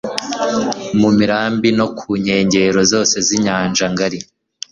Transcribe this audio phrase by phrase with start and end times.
[0.99, 4.19] mu mirambi no ku nkengero zose z'inyanja ngari